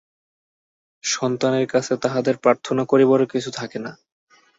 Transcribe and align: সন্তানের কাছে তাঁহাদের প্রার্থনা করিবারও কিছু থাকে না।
সন্তানের 1.03 1.65
কাছে 1.67 1.93
তাঁহাদের 2.03 2.35
প্রার্থনা 2.37 2.83
করিবারও 2.85 3.31
কিছু 3.33 3.49
থাকে 3.51 3.77
না। 3.79 3.91